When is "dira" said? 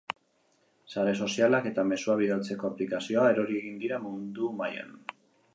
3.85-4.01